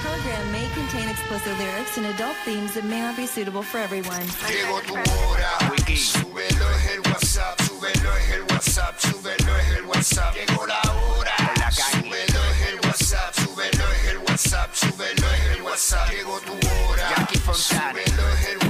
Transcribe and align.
program 0.00 0.52
may 0.52 0.68
contain 0.74 1.08
explicit 1.08 1.56
lyrics 1.58 1.96
and 1.96 2.06
adult 2.06 2.36
themes 2.44 2.74
that 2.74 2.84
may 2.84 3.00
not 3.00 3.16
be 3.16 3.26
suitable 3.26 3.62
for 3.62 3.78
everyone. 3.78 4.22
Llegó 4.48 4.80
tu 4.82 4.94
hora, 4.94 5.58
súbelo 5.94 6.70
es 6.70 6.90
el 6.92 7.00
WhatsApp, 7.00 7.60
súbelo 7.62 8.16
es 8.16 8.30
el 8.30 8.42
WhatsApp, 8.42 8.98
súbelo 8.98 9.56
es 9.56 9.68
el 9.78 9.84
WhatsApp. 9.86 10.34
Llegó 10.34 10.66
la 10.66 10.80
hora, 10.92 11.36
súbelo 11.70 12.40
es 12.52 12.68
el 12.68 12.76
WhatsApp, 12.84 13.34
súbelo 13.34 13.84
es 13.92 14.04
el 14.10 14.18
WhatsApp, 14.18 14.74
súbelo 14.74 15.26
es 15.32 15.56
el 15.56 15.62
WhatsApp. 15.62 16.10
Llegó 16.10 16.40
tu 16.40 16.52
hora, 16.52 17.28
súbelo 17.52 18.28
es 18.28 18.48
el 18.48 18.58
WhatsApp, 18.58 18.65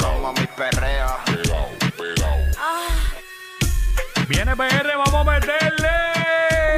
Como 0.00 0.32
mi 0.32 0.46
perreo. 0.46 1.18
Viene 4.26 4.56
PR, 4.56 4.96
vamos 4.96 5.14
a 5.14 5.24
meterle. 5.24 5.90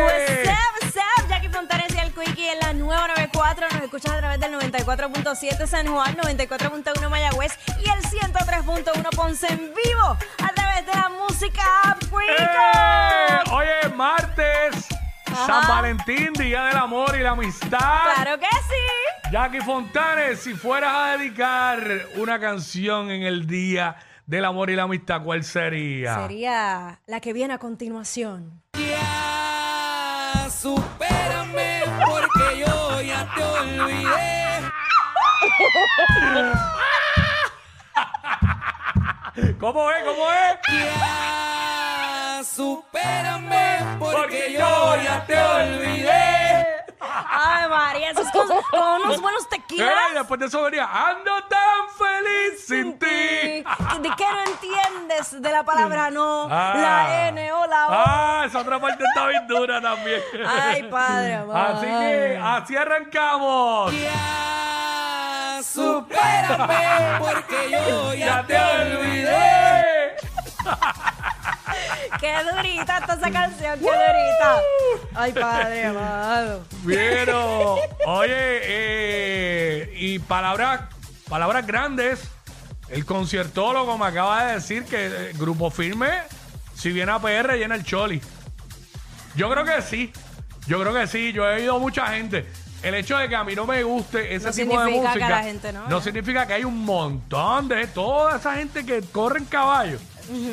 What's 0.01 0.49
up, 0.49 0.57
what's 0.83 0.97
up? 0.97 1.29
Jackie 1.29 1.49
Fontanes 1.49 1.95
y 1.95 1.99
el 1.99 2.13
Quickie 2.13 2.49
en 2.51 2.59
la 2.59 2.73
nueva 2.73 3.07
94. 3.09 3.69
Nos 3.71 3.83
escuchas 3.83 4.13
a 4.15 4.19
través 4.19 4.41
del 4.41 4.53
94.7 4.53 5.67
San 5.69 5.87
Juan, 5.87 6.17
94.1 6.17 7.09
Mayagüez 7.09 7.57
y 7.79 7.89
el 7.89 8.03
103.1 8.03 9.11
Ponce 9.15 9.47
en 9.47 9.73
vivo 9.73 10.19
a 10.43 10.49
través 10.55 10.87
de 10.87 10.93
la 10.93 11.09
música 11.11 11.63
App 11.85 12.03
¡Eh! 12.03 13.51
Hoy 13.53 13.67
es 13.83 13.95
martes, 13.95 14.89
Ajá. 15.27 15.47
San 15.47 15.69
Valentín, 15.69 16.33
Día 16.33 16.65
del 16.65 16.79
Amor 16.79 17.15
y 17.17 17.23
la 17.23 17.31
Amistad. 17.31 17.79
Claro 17.79 18.39
que 18.41 18.47
sí. 18.47 19.04
Jackie 19.31 19.61
Fontanes, 19.61 20.41
si 20.41 20.55
fueras 20.55 20.95
a 20.95 21.17
dedicar 21.17 21.81
una 22.17 22.39
canción 22.39 23.11
en 23.11 23.23
el 23.23 23.47
Día 23.47 23.97
del 24.27 24.45
Amor 24.45 24.71
y 24.71 24.77
la 24.77 24.85
Amistad, 24.85 25.23
¿cuál 25.23 25.43
sería? 25.45 26.15
Sería 26.23 27.01
la 27.07 27.21
que 27.21 27.33
viene 27.33 27.55
a 27.55 27.59
continuación. 27.59 28.63
Ya, 28.75 30.49
supérame 30.51 31.83
porque 32.07 32.59
yo 32.61 33.01
ya 33.03 33.29
te 33.35 33.43
olvidé. 33.43 34.71
¿Cómo 39.59 39.91
es? 39.91 40.05
¿Cómo 40.05 40.31
es? 40.31 40.59
Ya, 40.71 42.43
supérame 42.45 43.97
porque 43.99 44.17
Porque 44.17 44.53
yo 44.53 44.97
ya 45.03 45.25
te 45.27 45.37
olvidé. 45.43 46.44
Ay, 47.17 47.69
María, 47.69 48.11
eso 48.11 48.23
es 48.23 48.31
con, 48.31 48.49
con 48.49 49.03
unos 49.03 49.21
buenos 49.21 49.49
tequilas. 49.49 49.89
Mira, 49.89 50.11
y 50.11 50.15
después 50.15 50.41
de 50.41 50.47
eso 50.47 50.63
venía, 50.63 50.89
ando 50.93 51.45
tan 51.45 51.89
feliz 51.97 52.67
sin 52.67 52.99
ti. 52.99 53.07
¿De 53.07 54.11
qué 54.17 54.27
no 54.33 54.45
entiendes 54.47 55.41
de 55.41 55.53
la 55.53 55.63
palabra 55.63 56.11
no? 56.11 56.49
Ah. 56.51 56.73
La 56.77 57.29
N 57.29 57.53
o 57.53 57.67
la 57.67 57.87
O. 57.87 57.93
Ah, 57.93 58.43
esa 58.47 58.59
otra 58.61 58.81
parte 58.81 59.05
está 59.05 59.29
bien 59.29 59.47
dura 59.47 59.81
también. 59.81 60.21
Ay, 60.47 60.83
padre, 60.85 61.35
amado. 61.35 61.77
Así 61.77 61.87
que 61.87 62.41
así 62.43 62.77
arrancamos. 62.77 63.93
Ya, 63.93 65.61
supérame 65.63 67.19
porque 67.21 67.71
yo 67.71 68.15
ya 68.15 68.45
te 68.47 68.59
olvidé. 68.59 70.17
Qué 72.21 72.35
durita 72.55 72.99
está 72.99 73.15
esa 73.15 73.31
canción, 73.31 73.79
qué 73.79 73.87
durita. 73.87 74.61
Ay, 75.15 75.33
padre, 75.33 75.87
amado. 75.87 76.65
Pero, 76.87 77.77
oye, 78.07 78.33
eh, 78.35 79.95
y 79.97 80.19
palabras, 80.21 80.83
palabras 81.29 81.67
grandes. 81.67 82.29
El 82.89 83.07
conciertólogo 83.07 83.97
me 83.97 84.07
acaba 84.07 84.45
de 84.45 84.55
decir 84.55 84.85
que 84.85 85.07
eh, 85.07 85.33
Grupo 85.35 85.71
Firme, 85.71 86.11
si 86.75 86.93
viene 86.93 87.13
a 87.13 87.19
PR, 87.19 87.55
llena 87.55 87.75
el 87.75 87.85
Choli. 87.85 88.21
Yo 89.35 89.51
creo 89.51 89.65
que 89.65 89.83
sí. 89.83 90.13
Yo 90.67 90.81
creo 90.81 90.93
que 90.95 91.07
sí. 91.07 91.33
Yo 91.33 91.49
he 91.51 91.57
oído 91.57 91.79
mucha 91.81 92.07
gente. 92.09 92.47
El 92.83 92.95
hecho 92.95 93.17
de 93.17 93.29
que 93.31 93.35
a 93.35 93.43
mí 93.45 93.55
no 93.55 93.67
me 93.67 93.83
guste 93.83 94.35
ese 94.35 94.49
No 94.49 94.53
tipo 94.53 94.81
de 94.81 94.93
que 94.93 95.01
música 95.01 95.27
a 95.27 95.31
la 95.31 95.43
gente 95.43 95.73
no, 95.73 95.89
no 95.89 96.01
significa 96.03 96.47
que 96.47 96.53
hay 96.53 96.65
un 96.65 96.85
montón 96.85 97.67
de 97.69 97.87
toda 97.87 98.37
esa 98.37 98.57
gente 98.57 98.85
que 98.85 99.01
corre 99.01 99.39
en 99.39 99.47
caballo. 99.47 99.99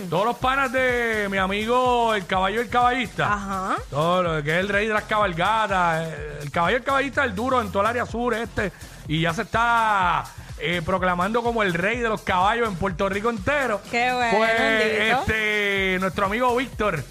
Todos 0.09 0.25
los 0.25 0.37
panas 0.37 0.71
de 0.71 1.27
mi 1.29 1.37
amigo 1.37 2.13
el 2.13 2.25
caballo 2.25 2.57
y 2.61 2.63
el 2.65 2.69
caballista. 2.69 3.33
Ajá. 3.33 3.75
Todo 3.89 4.23
lo 4.23 4.43
que 4.43 4.51
es 4.51 4.57
el 4.59 4.69
rey 4.69 4.87
de 4.87 4.93
las 4.93 5.03
cabalgatas. 5.03 6.07
eh, 6.07 6.39
El 6.43 6.51
caballo 6.51 6.75
y 6.77 6.79
el 6.79 6.83
caballista 6.83 7.23
el 7.23 7.33
duro 7.35 7.61
en 7.61 7.71
toda 7.71 7.85
el 7.85 7.89
área 7.91 8.05
sur 8.05 8.33
este. 8.33 8.71
Y 9.07 9.21
ya 9.21 9.33
se 9.33 9.43
está 9.43 10.23
eh, 10.59 10.81
proclamando 10.85 11.41
como 11.41 11.63
el 11.63 11.73
rey 11.73 11.99
de 11.99 12.09
los 12.09 12.21
caballos 12.21 12.67
en 12.67 12.75
Puerto 12.75 13.07
Rico 13.09 13.29
entero. 13.29 13.81
Qué 13.89 14.11
bueno, 14.13 14.37
Pues 14.37 14.59
bendito. 14.59 15.19
este, 15.21 15.97
nuestro 15.99 16.25
amigo 16.25 16.55
Víctor. 16.55 17.03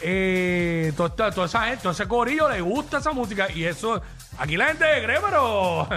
Eh, 0.00 0.92
toda, 0.96 1.30
toda 1.30 1.46
esa 1.46 1.62
gente, 1.64 1.82
todo 1.82 1.92
ese 1.92 2.06
corillo 2.06 2.48
le 2.48 2.60
gusta 2.60 2.98
esa 2.98 3.12
música. 3.12 3.50
Y 3.50 3.64
eso, 3.64 4.00
aquí 4.38 4.56
la 4.56 4.66
gente 4.66 4.84
cree, 5.02 5.18
pero 5.20 5.88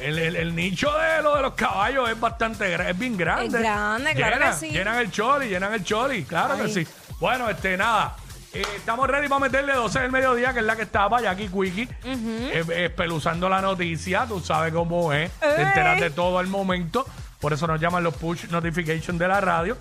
el, 0.00 0.18
el- 0.18 0.36
el 0.36 0.54
nicho 0.54 0.90
de 0.92 1.22
lo 1.22 1.36
de 1.36 1.42
los 1.42 1.54
caballos 1.54 2.08
es 2.10 2.18
bastante 2.18 2.76
gra- 2.76 2.88
es 2.90 2.98
bien 2.98 3.16
grande. 3.16 3.46
Es 3.46 3.62
grande, 3.62 4.14
claro 4.14 4.38
que 4.40 4.52
sí. 4.54 4.70
Llenan 4.70 4.96
el 4.98 5.10
choli, 5.10 5.48
llenan 5.48 5.72
el 5.74 5.84
choli, 5.84 6.24
claro 6.24 6.56
que 6.56 6.62
Ay. 6.62 6.72
sí. 6.74 6.86
Bueno, 7.20 7.48
este, 7.50 7.76
nada. 7.76 8.16
eh, 8.52 8.62
estamos 8.76 9.08
ready 9.08 9.28
para 9.28 9.40
meterle 9.40 9.74
12 9.74 10.00
del 10.00 10.10
mediodía, 10.12 10.52
que 10.52 10.60
es 10.60 10.64
la 10.64 10.76
que 10.76 10.82
estaba, 10.82 11.20
Jackie 11.20 11.48
Quickie, 11.48 11.88
eh, 12.04 12.64
espeluzando 12.86 13.48
la 13.48 13.60
noticia. 13.60 14.24
Tú 14.26 14.40
sabes 14.40 14.72
cómo 14.72 15.12
es. 15.12 15.30
Te 15.32 15.46
Ey. 15.56 15.62
enteras 15.62 16.00
de 16.00 16.10
todo 16.10 16.38
al 16.38 16.46
momento. 16.46 17.04
Por 17.40 17.52
eso 17.52 17.66
nos 17.66 17.80
llaman 17.80 18.02
los 18.02 18.14
push 18.14 18.46
notifications 18.50 19.18
de 19.18 19.28
la 19.28 19.40
radio. 19.40 19.76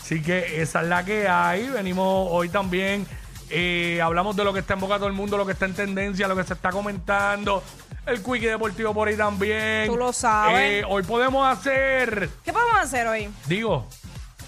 Así 0.00 0.22
que 0.22 0.60
esa 0.62 0.80
es 0.82 0.88
la 0.88 1.04
que 1.04 1.28
hay. 1.28 1.68
Venimos 1.68 2.28
hoy 2.30 2.48
también. 2.48 3.06
eh, 3.50 4.00
hablamos 4.02 4.36
de 4.36 4.44
lo 4.44 4.52
que 4.52 4.60
está 4.60 4.74
en 4.74 4.80
boca 4.80 4.94
de 4.94 4.98
todo 5.00 5.08
el 5.08 5.14
mundo, 5.14 5.36
lo 5.38 5.46
que 5.46 5.52
está 5.52 5.64
en 5.66 5.72
tendencia, 5.74 6.28
lo 6.28 6.36
que 6.36 6.44
se 6.44 6.52
está 6.54 6.70
comentando. 6.70 7.62
El 8.08 8.22
Quickie 8.22 8.48
Deportivo 8.48 8.94
por 8.94 9.08
ahí 9.08 9.16
también. 9.16 9.86
Tú 9.86 9.96
lo 9.96 10.12
sabes. 10.12 10.82
Eh, 10.82 10.84
hoy 10.88 11.02
podemos 11.02 11.46
hacer. 11.46 12.30
¿Qué 12.44 12.52
podemos 12.52 12.78
hacer 12.80 13.06
hoy? 13.06 13.28
Digo, 13.46 13.86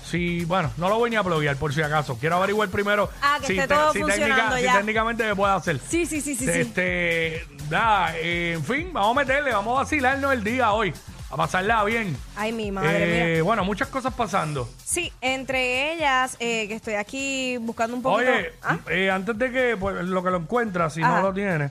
si, 0.05 0.45
bueno, 0.47 0.71
no 0.77 0.89
lo 0.89 0.97
voy 0.99 1.11
ni 1.11 1.17
a 1.17 1.23
bloguear 1.23 1.57
por 1.57 1.73
si 1.75 1.83
acaso. 1.83 2.17
Quiero 2.19 2.37
averiguar 2.37 2.69
primero 2.71 3.11
Ah, 3.23 3.37
que 3.41 3.47
si, 3.49 3.59
esté 3.59 3.75
todo 3.75 3.93
si 3.93 4.01
funcionando 4.01 4.57
si 4.57 4.63
ya. 4.63 4.77
técnicamente 4.79 5.25
me 5.25 5.37
puede 5.37 5.53
hacer. 5.53 5.79
Sí, 5.79 6.07
sí, 6.07 6.21
sí, 6.21 6.35
sí, 6.35 6.45
sí. 6.47 6.51
Este, 6.61 7.47
nada, 7.71 8.15
eh, 8.17 8.55
en 8.57 8.65
fin, 8.65 8.91
vamos 8.93 9.17
a 9.17 9.21
meterle, 9.21 9.53
vamos 9.53 9.77
a 9.79 9.83
vacilarnos 9.83 10.33
el 10.33 10.43
día 10.43 10.73
hoy, 10.73 10.93
a 11.31 11.37
pasarla 11.37 11.85
bien. 11.85 12.17
Ay, 12.37 12.53
mi 12.53 12.73
madre 12.73 12.91
Eh, 13.31 13.35
mía. 13.35 13.43
bueno, 13.43 13.63
muchas 13.65 13.89
cosas 13.89 14.15
pasando. 14.15 14.69
Sí, 14.85 15.13
entre 15.21 15.93
ellas, 15.93 16.37
eh, 16.41 16.67
que 16.67 16.75
estoy 16.75 16.95
aquí 16.95 17.59
buscando 17.59 17.95
un 17.97 18.03
poquito. 18.03 18.31
Oye, 18.33 18.53
¿Ah? 18.63 18.79
eh, 18.89 19.11
antes 19.11 19.39
de 19.39 19.53
que 19.53 19.77
pues, 19.79 20.03
lo 20.07 20.25
que 20.25 20.31
lo 20.31 20.39
encuentras, 20.39 20.95
si 20.95 21.03
Ajá. 21.03 21.17
no 21.19 21.23
lo 21.29 21.35
tienes, 21.35 21.71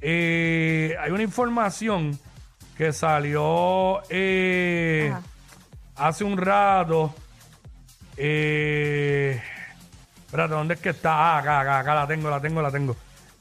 eh, 0.00 0.96
hay 1.00 1.10
una 1.10 1.22
información 1.22 2.18
que 2.76 2.92
salió 2.92 4.02
eh, 4.08 5.12
hace 5.96 6.24
un 6.24 6.36
rato. 6.36 7.14
Eh, 8.16 9.40
espérate, 10.26 10.54
¿dónde 10.54 10.74
es 10.74 10.80
que 10.80 10.90
está? 10.90 11.12
Ah, 11.12 11.38
acá, 11.38 11.60
acá, 11.60 11.78
acá 11.80 11.94
la 11.94 12.06
tengo, 12.06 12.30
la 12.30 12.40
tengo, 12.40 12.62
la 12.62 12.70
tengo. 12.70 12.96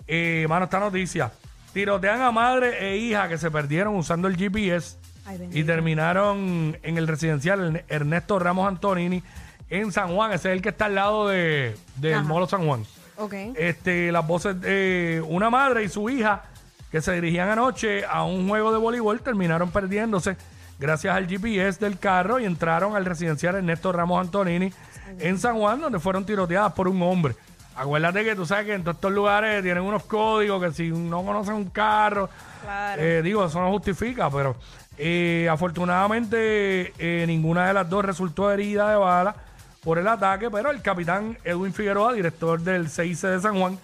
Eh, 0.07 0.45
mano, 0.47 0.65
esta 0.65 0.79
noticia. 0.79 1.31
Tirotean 1.73 2.21
a 2.21 2.31
madre 2.31 2.87
e 2.87 2.97
hija 2.97 3.27
que 3.27 3.37
se 3.37 3.49
perdieron 3.49 3.95
usando 3.95 4.27
el 4.27 4.37
GPS 4.37 4.97
Ay, 5.25 5.49
y 5.51 5.63
terminaron 5.63 6.77
en 6.83 6.97
el 6.97 7.07
residencial 7.07 7.83
Ernesto 7.87 8.37
Ramos 8.37 8.67
Antonini 8.67 9.23
en 9.69 9.91
San 9.91 10.13
Juan. 10.13 10.31
Ese 10.33 10.49
es 10.49 10.55
el 10.55 10.61
que 10.61 10.69
está 10.69 10.85
al 10.85 10.95
lado 10.95 11.27
de, 11.27 11.75
del. 11.95 12.23
Molo 12.23 12.47
San 12.47 12.67
Juan. 12.67 12.85
Ok. 13.17 13.33
Este, 13.55 14.11
las 14.11 14.25
voces 14.25 14.59
de 14.59 15.23
una 15.27 15.49
madre 15.49 15.83
y 15.83 15.89
su 15.89 16.09
hija 16.09 16.43
que 16.91 17.01
se 17.01 17.13
dirigían 17.13 17.49
anoche 17.49 18.05
a 18.05 18.23
un 18.23 18.47
juego 18.47 18.71
de 18.71 18.77
voleibol 18.77 19.19
terminaron 19.21 19.71
perdiéndose 19.71 20.37
gracias 20.79 21.15
al 21.15 21.27
GPS 21.27 21.79
del 21.79 21.97
carro 21.97 22.39
y 22.39 22.45
entraron 22.45 22.95
al 22.95 23.05
residencial 23.05 23.55
Ernesto 23.55 23.91
Ramos 23.91 24.19
Antonini 24.21 24.71
en 25.19 25.39
San 25.39 25.57
Juan, 25.57 25.79
donde 25.81 25.99
fueron 25.99 26.25
tiroteadas 26.25 26.73
por 26.73 26.87
un 26.87 27.01
hombre. 27.01 27.35
Acuérdate 27.75 28.23
que 28.23 28.35
tú 28.35 28.45
sabes 28.45 28.65
que 28.67 28.73
en 28.75 28.83
todos 28.83 28.95
estos 28.95 29.11
lugares 29.11 29.63
tienen 29.63 29.83
unos 29.83 30.03
códigos 30.03 30.61
que 30.63 30.71
si 30.71 30.89
no 30.91 31.23
conocen 31.23 31.55
un 31.55 31.69
carro, 31.69 32.29
Claro. 32.61 33.01
eh, 33.01 33.21
digo, 33.23 33.45
eso 33.45 33.59
no 33.59 33.71
justifica, 33.71 34.29
pero 34.29 34.55
eh, 34.97 35.47
afortunadamente 35.51 36.93
eh, 36.99 37.25
ninguna 37.27 37.67
de 37.67 37.73
las 37.73 37.89
dos 37.89 38.05
resultó 38.05 38.51
herida 38.51 38.89
de 38.91 38.97
bala 38.97 39.35
por 39.83 39.97
el 39.97 40.07
ataque, 40.07 40.49
pero 40.49 40.71
el 40.71 40.81
capitán 40.81 41.37
Edwin 41.43 41.73
Figueroa, 41.73 42.13
director 42.13 42.59
del 42.59 42.89
CIC 42.89 43.19
de 43.21 43.39
San 43.41 43.59
Juan, 43.59 43.77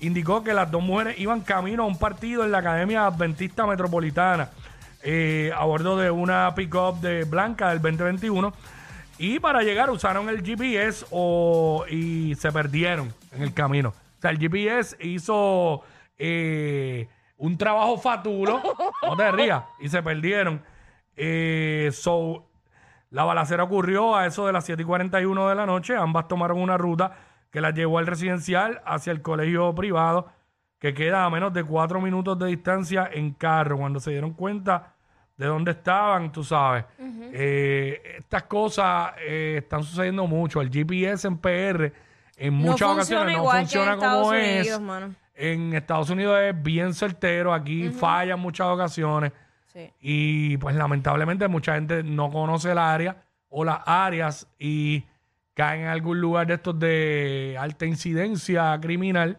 indicó 0.00 0.42
que 0.42 0.52
las 0.52 0.70
dos 0.70 0.82
mujeres 0.82 1.18
iban 1.18 1.40
camino 1.40 1.84
a 1.84 1.86
un 1.86 1.98
partido 1.98 2.44
en 2.44 2.52
la 2.52 2.58
Academia 2.58 3.06
Adventista 3.06 3.66
Metropolitana 3.66 4.50
eh, 5.02 5.52
a 5.56 5.64
bordo 5.64 5.96
de 5.96 6.10
una 6.10 6.54
pick-up 6.54 7.00
de 7.00 7.24
Blanca 7.24 7.68
del 7.70 7.80
2021 7.80 8.52
y 9.18 9.38
para 9.38 9.62
llegar 9.62 9.90
usaron 9.90 10.28
el 10.28 10.44
GPS 10.44 11.06
y 11.88 12.34
se 12.34 12.52
perdieron 12.52 13.12
en 13.32 13.42
el 13.42 13.54
camino. 13.54 13.90
O 13.90 14.20
sea, 14.20 14.30
el 14.30 14.38
GPS 14.38 14.96
hizo 15.00 15.82
eh, 16.18 17.08
un 17.38 17.56
trabajo 17.56 17.98
fatulo, 17.98 18.62
no 19.02 19.16
te 19.16 19.32
rías, 19.32 19.62
y 19.80 19.88
se 19.88 20.02
perdieron. 20.02 20.60
Eh, 21.16 21.90
so, 21.92 22.46
la 23.10 23.24
balacera 23.24 23.62
ocurrió 23.62 24.16
a 24.16 24.26
eso 24.26 24.46
de 24.46 24.52
las 24.52 24.64
7 24.64 24.82
y 24.82 24.84
41 24.84 25.48
de 25.48 25.54
la 25.54 25.66
noche. 25.66 25.96
Ambas 25.96 26.28
tomaron 26.28 26.60
una 26.60 26.76
ruta 26.76 27.12
que 27.50 27.60
las 27.60 27.74
llevó 27.74 27.98
al 27.98 28.06
residencial 28.06 28.82
hacia 28.84 29.12
el 29.12 29.22
colegio 29.22 29.74
privado, 29.74 30.28
que 30.78 30.92
queda 30.92 31.24
a 31.24 31.30
menos 31.30 31.52
de 31.52 31.64
cuatro 31.64 32.00
minutos 32.00 32.38
de 32.38 32.46
distancia 32.48 33.08
en 33.12 33.32
carro. 33.32 33.78
Cuando 33.78 34.00
se 34.00 34.10
dieron 34.10 34.34
cuenta 34.34 34.94
de 35.36 35.46
dónde 35.46 35.70
estaban, 35.72 36.32
tú 36.32 36.42
sabes. 36.42 36.84
Eh, 36.98 38.16
estas 38.18 38.42
cosas 38.44 39.12
eh, 39.18 39.60
están 39.62 39.82
sucediendo 39.82 40.26
mucho. 40.26 40.60
El 40.60 40.70
GPS 40.70 41.28
en 41.28 41.38
PR 41.38 41.92
en 42.36 42.54
muchas 42.54 42.88
no 42.88 42.92
ocasiones 42.94 43.36
no 43.36 43.50
funciona 43.50 43.96
como 43.96 44.32
es. 44.32 44.80
Mano. 44.80 45.14
En 45.34 45.74
Estados 45.74 46.10
Unidos 46.10 46.38
es 46.42 46.62
bien 46.62 46.94
certero, 46.94 47.52
aquí 47.52 47.90
falla 47.90 48.34
en 48.34 48.40
muchas 48.40 48.66
ocasiones. 48.68 49.32
Sí. 49.76 49.92
Y 50.00 50.56
pues 50.56 50.74
lamentablemente 50.74 51.46
mucha 51.48 51.74
gente 51.74 52.02
no 52.02 52.30
conoce 52.30 52.72
el 52.72 52.78
área 52.78 53.22
o 53.50 53.62
las 53.62 53.80
áreas 53.84 54.48
y 54.58 55.04
caen 55.52 55.82
en 55.82 55.88
algún 55.88 56.18
lugar 56.20 56.46
de 56.46 56.54
estos 56.54 56.78
de 56.78 57.56
alta 57.60 57.84
incidencia 57.86 58.78
criminal 58.80 59.38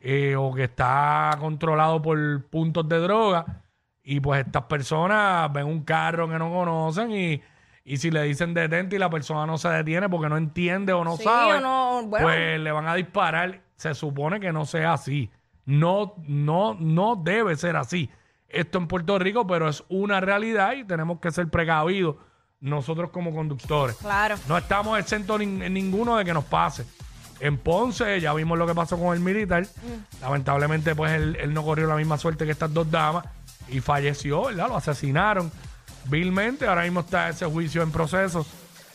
eh, 0.00 0.34
o 0.36 0.52
que 0.54 0.64
está 0.64 1.30
controlado 1.38 2.00
por 2.02 2.44
puntos 2.46 2.86
de 2.88 2.98
droga. 2.98 3.62
Y 4.02 4.20
pues 4.20 4.44
estas 4.46 4.64
personas 4.64 5.50
ven 5.52 5.66
un 5.66 5.82
carro 5.84 6.28
que 6.28 6.38
no 6.38 6.50
conocen 6.50 7.10
y, 7.12 7.40
y 7.84 7.96
si 7.96 8.10
le 8.10 8.22
dicen 8.24 8.52
detente 8.52 8.96
y 8.96 8.98
la 8.98 9.08
persona 9.10 9.46
no 9.46 9.56
se 9.58 9.68
detiene 9.68 10.08
porque 10.08 10.28
no 10.28 10.36
entiende 10.36 10.92
o 10.92 11.04
no 11.04 11.16
Sí, 11.16 11.24
sabe, 11.24 11.54
o 11.54 11.60
no, 11.60 12.02
bueno. 12.08 12.26
pues 12.26 12.60
le 12.60 12.72
van 12.72 12.88
a 12.88 12.94
disparar. 12.94 13.60
Se 13.76 13.94
supone 13.94 14.38
que 14.40 14.52
no 14.52 14.64
sea 14.66 14.92
así. 14.94 15.30
No, 15.64 16.14
no, 16.26 16.74
no 16.74 17.16
debe 17.16 17.56
ser 17.56 17.76
así. 17.76 18.10
Esto 18.52 18.78
en 18.78 18.86
Puerto 18.86 19.18
Rico, 19.18 19.46
pero 19.46 19.68
es 19.68 19.82
una 19.88 20.20
realidad 20.20 20.74
y 20.74 20.84
tenemos 20.84 21.18
que 21.20 21.30
ser 21.30 21.48
precavidos 21.48 22.16
nosotros 22.60 23.10
como 23.10 23.34
conductores. 23.34 23.96
Claro. 23.96 24.36
No 24.48 24.56
estamos 24.58 24.98
exentos 24.98 25.40
nin- 25.40 25.62
en 25.64 25.72
ninguno 25.74 26.16
de 26.16 26.24
que 26.24 26.32
nos 26.34 26.44
pase. 26.44 26.84
En 27.40 27.58
Ponce 27.58 28.20
ya 28.20 28.32
vimos 28.34 28.56
lo 28.56 28.66
que 28.66 28.74
pasó 28.74 28.96
con 28.98 29.14
el 29.14 29.20
militar. 29.20 29.66
Lamentablemente, 30.20 30.94
pues 30.94 31.12
él, 31.12 31.36
él 31.40 31.52
no 31.52 31.64
corrió 31.64 31.86
la 31.88 31.96
misma 31.96 32.18
suerte 32.18 32.44
que 32.44 32.52
estas 32.52 32.72
dos 32.72 32.88
damas 32.90 33.24
y 33.68 33.80
falleció, 33.80 34.44
¿verdad? 34.44 34.68
Lo 34.68 34.76
asesinaron 34.76 35.50
vilmente. 36.04 36.66
Ahora 36.66 36.82
mismo 36.82 37.00
está 37.00 37.30
ese 37.30 37.46
juicio 37.46 37.82
en 37.82 37.90
proceso. 37.90 38.46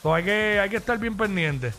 So, 0.02 0.14
hay, 0.14 0.24
que, 0.24 0.60
hay 0.62 0.70
que 0.70 0.78
estar 0.78 0.98
bien 0.98 1.18
pendiente. 1.18 1.74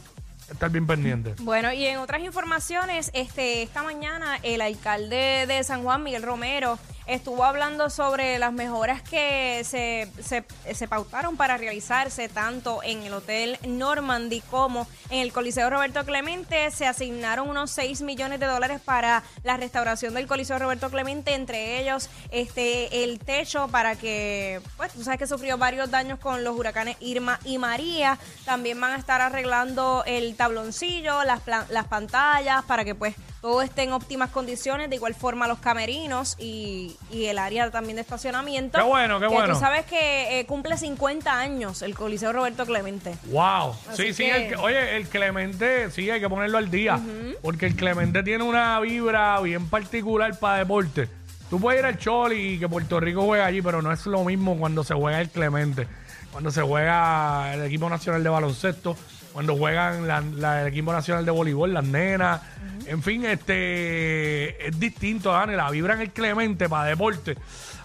Estar 0.50 0.70
bien 0.70 0.86
pendiente. 0.86 1.34
Bueno, 1.42 1.72
y 1.72 1.84
en 1.86 1.98
otras 1.98 2.22
informaciones, 2.22 3.10
este, 3.14 3.62
esta 3.62 3.82
mañana 3.82 4.38
el 4.42 4.60
alcalde 4.62 5.44
de 5.46 5.62
San 5.62 5.82
Juan, 5.82 6.02
Miguel 6.02 6.22
Romero, 6.22 6.78
estuvo 7.08 7.44
hablando 7.44 7.90
sobre 7.90 8.38
las 8.38 8.52
mejoras 8.52 9.02
que 9.02 9.62
se, 9.64 10.08
se, 10.22 10.44
se 10.74 10.88
pautaron 10.88 11.36
para 11.36 11.56
realizarse 11.56 12.28
tanto 12.28 12.82
en 12.82 13.02
el 13.02 13.14
Hotel 13.14 13.58
Normandy 13.66 14.42
como 14.42 14.86
en 15.10 15.20
el 15.20 15.32
Coliseo 15.32 15.70
Roberto 15.70 16.04
Clemente. 16.04 16.70
Se 16.70 16.86
asignaron 16.86 17.48
unos 17.48 17.70
6 17.70 18.02
millones 18.02 18.40
de 18.40 18.46
dólares 18.46 18.80
para 18.84 19.22
la 19.42 19.56
restauración 19.56 20.14
del 20.14 20.26
Coliseo 20.26 20.58
Roberto 20.58 20.90
Clemente, 20.90 21.34
entre 21.34 21.80
ellos 21.80 22.10
este 22.30 23.04
el 23.04 23.18
techo 23.18 23.68
para 23.68 23.96
que, 23.96 24.60
pues 24.76 24.92
tú 24.92 25.02
sabes 25.02 25.18
que 25.18 25.26
sufrió 25.26 25.56
varios 25.56 25.90
daños 25.90 26.18
con 26.18 26.44
los 26.44 26.56
huracanes 26.56 26.96
Irma 27.00 27.40
y 27.44 27.58
María. 27.58 28.18
También 28.44 28.80
van 28.80 28.92
a 28.92 28.96
estar 28.96 29.20
arreglando 29.20 30.04
el 30.06 30.36
tabloncillo, 30.36 31.24
las, 31.24 31.40
las 31.46 31.86
pantallas, 31.86 32.64
para 32.64 32.84
que 32.84 32.94
pues 32.94 33.14
todo 33.40 33.62
esté 33.62 33.82
en 33.84 33.92
óptimas 33.92 34.30
condiciones. 34.30 34.90
De 34.90 34.96
igual 34.96 35.14
forma 35.14 35.46
los 35.46 35.58
camerinos 35.58 36.36
y, 36.38 36.96
y 37.10 37.26
el 37.26 37.38
área 37.38 37.70
también 37.70 37.96
de 37.96 38.02
estacionamiento. 38.02 38.78
Qué 38.78 38.84
bueno, 38.84 39.20
qué 39.20 39.28
que 39.28 39.34
bueno. 39.34 39.54
Tú 39.54 39.60
sabes 39.60 39.84
que 39.86 40.40
eh, 40.40 40.46
cumple 40.46 40.76
50 40.76 41.38
años 41.38 41.82
el 41.82 41.94
Coliseo 41.94 42.32
Roberto 42.32 42.66
Clemente. 42.66 43.14
Wow. 43.30 43.74
Así 43.90 44.08
Sí, 44.08 44.14
sí. 44.14 44.24
que- 44.24 44.48
el- 44.48 44.56
oye, 44.56 44.96
el 44.96 45.08
Clemente, 45.08 45.90
sí, 45.90 46.10
hay 46.10 46.20
que 46.20 46.28
ponerlo 46.28 46.58
al 46.58 46.70
día. 46.70 46.98
Porque 47.42 47.66
el 47.66 47.76
Clemente 47.76 48.22
tiene 48.22 48.44
una 48.44 48.78
vibra 48.80 49.40
bien 49.40 49.68
particular 49.68 50.38
para 50.38 50.58
deporte. 50.58 51.08
Tú 51.50 51.58
puedes 51.60 51.80
ir 51.80 51.86
al 51.86 51.96
Choli 51.98 52.54
y 52.54 52.58
que 52.58 52.68
Puerto 52.68 53.00
Rico 53.00 53.22
juega 53.24 53.46
allí, 53.46 53.62
pero 53.62 53.80
no 53.80 53.90
es 53.92 54.04
lo 54.06 54.22
mismo 54.24 54.58
cuando 54.58 54.84
se 54.84 54.92
juega 54.94 55.20
el 55.20 55.30
Clemente. 55.30 55.88
Cuando 56.30 56.50
se 56.50 56.60
juega 56.60 57.54
el 57.54 57.64
equipo 57.64 57.88
nacional 57.88 58.22
de 58.22 58.28
baloncesto, 58.28 58.94
cuando 59.32 59.56
juegan 59.56 60.06
la- 60.06 60.20
la- 60.20 60.60
el 60.62 60.68
equipo 60.68 60.92
nacional 60.92 61.24
de 61.24 61.30
voleibol, 61.30 61.72
las 61.72 61.84
nenas. 61.84 62.40
En 62.88 63.02
fin, 63.02 63.24
este 63.24 64.66
es 64.66 64.78
distinto, 64.80 65.30
Dani. 65.30 65.54
La 65.54 65.70
vibra 65.70 65.94
en 65.94 66.00
el 66.00 66.10
Clemente 66.10 66.68
para 66.68 66.88
deporte. 66.88 67.36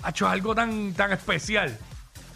Ha 0.01 0.09
hecho 0.09 0.27
algo 0.27 0.55
tan, 0.55 0.93
tan 0.93 1.11
especial 1.11 1.77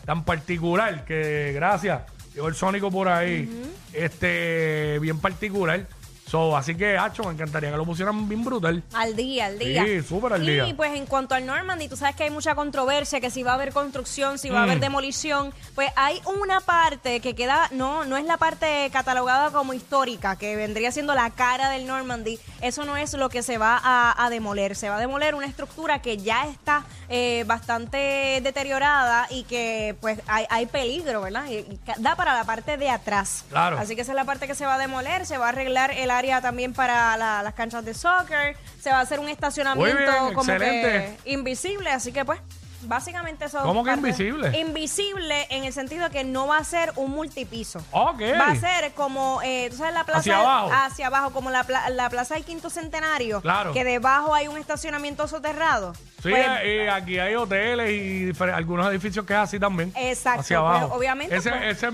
tan 0.07 0.23
particular 0.23 1.03
que 1.03 1.51
gracias 1.53 2.01
llegó 2.33 2.47
el 2.47 2.55
Sónico 2.55 2.89
por 2.89 3.09
ahí 3.09 3.49
este 3.91 4.97
bien 4.99 5.19
particular 5.19 5.85
so, 6.27 6.55
así 6.57 6.75
que 6.75 6.97
hacho 6.97 7.23
me 7.23 7.31
encantaría 7.31 7.71
que 7.71 7.77
lo 7.77 7.85
pusieran 7.85 8.27
bien 8.27 8.43
brutal 8.43 8.83
Al 8.93 9.15
día, 9.15 9.45
al 9.47 9.57
día. 9.59 9.83
Sí, 9.83 10.01
súper 10.03 10.33
al 10.33 10.43
y, 10.47 10.51
día. 10.53 10.73
pues 10.75 10.93
en 10.95 11.05
cuanto 11.05 11.35
al 11.35 11.45
Normandy, 11.45 11.87
tú 11.87 11.95
sabes 11.97 12.15
que 12.15 12.23
hay 12.23 12.29
mucha 12.29 12.53
controversia, 12.55 13.19
que 13.21 13.29
si 13.31 13.43
va 13.43 13.51
a 13.51 13.55
haber 13.55 13.71
construcción, 13.73 14.37
si 14.37 14.49
va 14.49 14.59
a 14.59 14.63
haber 14.63 14.77
Mm. 14.77 14.81
demolición. 14.81 15.53
Pues 15.75 15.89
hay 15.95 16.21
una 16.41 16.59
parte 16.61 17.19
que 17.21 17.33
queda, 17.35 17.67
no, 17.71 18.05
no 18.05 18.17
es 18.17 18.25
la 18.25 18.37
parte 18.37 18.89
catalogada 18.91 19.51
como 19.51 19.73
histórica, 19.73 20.35
que 20.35 20.55
vendría 20.55 20.91
siendo 20.91 21.15
la 21.15 21.29
cara 21.31 21.69
del 21.69 21.87
Normandy. 21.87 22.39
Eso 22.61 22.83
no 22.85 22.97
es 22.97 23.13
lo 23.13 23.29
que 23.29 23.41
se 23.43 23.57
va 23.57 23.79
a, 23.83 24.25
a 24.25 24.29
demoler. 24.29 24.75
Se 24.75 24.89
va 24.89 24.97
a 24.97 24.99
demoler 24.99 25.35
una 25.35 25.45
estructura 25.47 26.01
que 26.01 26.17
ya 26.17 26.47
está 26.47 26.83
eh, 27.09 27.43
bastante 27.47 28.41
deteriorada 28.43 29.27
y 29.29 29.43
que 29.43 29.95
pues 30.01 30.19
hay, 30.27 30.45
hay 30.49 30.65
peligro, 30.65 31.21
¿verdad? 31.21 31.45
Y, 31.49 31.55
y 31.57 31.79
da 31.99 32.15
para 32.15 32.33
la 32.33 32.43
parte 32.43 32.77
de 32.77 32.89
atrás. 32.89 33.45
Claro. 33.49 33.77
Así 33.79 33.95
que 33.95 34.01
esa 34.01 34.11
es 34.11 34.15
la 34.15 34.25
parte 34.25 34.47
que 34.47 34.55
se 34.55 34.65
va 34.65 34.75
a 34.75 34.77
demoler. 34.77 35.25
Se 35.25 35.37
va 35.37 35.45
a 35.47 35.49
arreglar 35.49 35.91
el 35.91 36.11
área 36.17 36.41
también 36.41 36.73
para 36.73 37.15
la- 37.17 37.41
las 37.43 37.53
canchas 37.53 37.83
de 37.85 37.93
soccer. 37.93 38.55
Se 38.81 38.89
va 38.91 38.97
a 38.99 39.01
hacer 39.01 39.19
un 39.19 39.29
estacionamiento 39.29 39.95
Muy 39.95 40.03
bien, 40.03 40.33
como 40.33 40.51
excelente. 40.51 41.17
que 41.23 41.31
invisible. 41.31 41.89
Así 41.91 42.11
que 42.11 42.23
pues, 42.25 42.39
básicamente 42.83 43.45
eso. 43.45 43.61
¿Cómo 43.63 43.83
que 43.83 43.89
parte- 43.91 44.07
invisible? 44.09 44.59
Invisible 44.59 45.47
en 45.49 45.63
el 45.65 45.73
sentido 45.73 46.09
que 46.09 46.23
no 46.23 46.47
va 46.47 46.57
a 46.57 46.63
ser 46.63 46.91
un 46.95 47.11
multipiso. 47.11 47.79
Ok. 47.91 48.21
Va 48.39 48.51
a 48.51 48.55
ser 48.55 48.93
como, 48.93 49.41
eh, 49.43 49.67
tú 49.71 49.77
sabes, 49.77 49.93
la 49.93 50.03
plaza. 50.03 50.19
Hacia 50.19 50.39
abajo. 50.39 50.69
Hacia 50.73 51.07
abajo, 51.07 51.31
como 51.31 51.49
la, 51.49 51.63
pla- 51.63 51.89
la 51.89 52.09
plaza 52.09 52.35
del 52.35 52.45
Quinto 52.45 52.69
Centenario. 52.69 53.41
Claro. 53.41 53.73
Que 53.73 53.83
debajo 53.83 54.33
hay 54.33 54.47
un 54.47 54.57
estacionamiento 54.57 55.27
soterrado. 55.27 55.93
sí 56.21 56.29
Pues, 56.29 56.45
eh, 56.63 56.89
aquí 56.89 57.19
hay 57.19 57.35
hoteles 57.35 57.89
y 57.91 58.31
difer- 58.31 58.53
algunos 58.53 58.87
edificios 58.91 59.25
que 59.25 59.33
es 59.33 59.39
así 59.39 59.59
también 59.59 59.91
Exacto, 59.95 60.41
hacia 60.41 60.59
pues, 60.61 60.69
abajo 60.77 60.95
obviamente, 60.95 61.35
ese, 61.35 61.49
pues- 61.51 61.63
ese, 61.83 61.89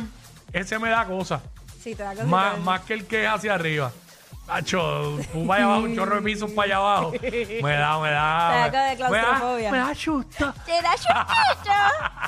ese 0.54 0.80
me 0.80 0.90
da 0.90 1.06
cosa 1.06 1.42
sí, 1.84 1.94
te 1.94 2.04
da 2.04 2.12
cosita. 2.12 2.26
más, 2.28 2.60
más 2.60 2.82
que 2.82 2.94
el 2.94 3.06
que 3.06 3.26
es 3.26 3.30
hacia 3.30 3.54
arriba 3.54 3.92
Hacho, 4.46 5.18
allá 5.50 5.64
abajo, 5.64 5.82
un 5.84 5.96
chorro 5.96 6.16
de 6.18 6.22
pisos 6.22 6.52
para 6.52 6.66
allá 6.66 6.76
abajo. 6.78 7.14
Me 7.22 7.72
da, 7.78 8.00
me 8.00 8.12
da. 8.12 8.70
Te 8.70 8.72
da 8.72 8.84
de 8.90 9.10
me 9.10 9.18
da-. 9.18 9.72
Me 9.72 9.78
da 9.78 9.96
chusta. 9.96 10.54
Te 10.66 10.82
da 10.82 10.92
chutito. 10.96 11.72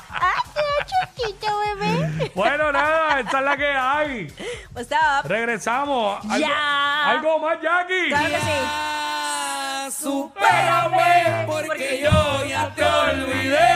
Ay, 0.08 0.40
te 0.54 0.60
da 0.62 0.86
chutito, 0.86 1.58
bebé. 1.58 2.32
Bueno, 2.34 2.72
nada, 2.72 3.20
esta 3.20 3.38
es 3.38 3.44
la 3.44 3.56
que 3.56 3.66
hay. 3.66 4.32
What's 4.74 4.90
up? 4.92 5.28
Regresamos. 5.28 6.24
¿Algo, 6.24 6.38
Ya. 6.38 7.10
¿Algo 7.10 7.38
más, 7.38 7.58
Jackie? 7.62 8.08
Claro 8.08 8.28
que 8.30 8.40
sí. 8.40 8.52
Ah, 8.64 9.88
supérame, 9.92 11.46
porque 11.46 12.00
yo 12.02 12.44
ya 12.46 12.74
te 12.74 12.82
olvidé. 12.82 13.68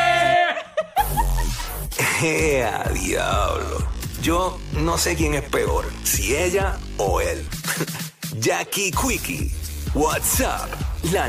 ¡Ea, 2.23 2.85
diablo! 2.95 3.87
Yo 4.23 4.59
no 4.73 4.99
sé 4.99 5.15
quién 5.17 5.35
es 5.35 5.43
peor, 5.43 5.87
si 6.05 6.35
ella 6.37 6.77
o 6.99 7.21
él. 7.21 7.47
Jackie 8.39 8.93
Quickie, 8.93 9.51
what's 9.93 10.41
up? 10.41 10.71
La 11.13 11.29